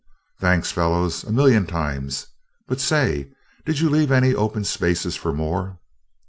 Thanks, 0.39 0.71
fellows, 0.71 1.23
a 1.25 1.31
million 1.31 1.67
times 1.67 2.25
but 2.67 2.81
say, 2.81 3.31
did 3.67 3.79
you 3.81 3.87
leave 3.87 4.11
any 4.11 4.33
open 4.33 4.63
spaces 4.63 5.15
for 5.15 5.31
more? 5.31 5.77